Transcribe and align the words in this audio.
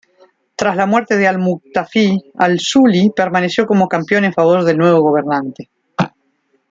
Tras 0.55 0.75
la 0.75 0.87
muerte 0.87 1.15
de 1.15 1.27
Al-Muqtafi, 1.27 2.31
al-Suli 2.39 3.11
permaneció 3.15 3.67
como 3.67 3.87
campeón 3.87 4.25
en 4.25 4.33
favor 4.33 4.63
del 4.63 4.79
nuevo 4.79 4.99
gobernante. 5.01 5.69